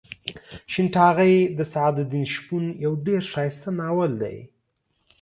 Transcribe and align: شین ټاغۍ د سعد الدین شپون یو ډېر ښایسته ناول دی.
شین 0.71 0.87
ټاغۍ 0.95 1.35
د 1.57 1.59
سعد 1.73 1.95
الدین 2.01 2.25
شپون 2.33 2.65
یو 2.83 2.93
ډېر 3.05 3.21
ښایسته 3.33 3.69
ناول 3.79 4.11
دی. 4.21 4.37